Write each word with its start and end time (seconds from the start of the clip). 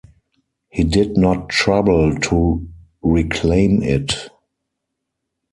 He 0.71 0.83
did 0.83 1.15
not 1.15 1.47
trouble 1.49 2.15
to 2.15 2.67
reclaim 3.03 3.83
it. 3.83 4.29